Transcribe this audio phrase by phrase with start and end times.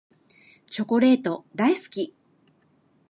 [0.65, 2.15] チョコレート大好き。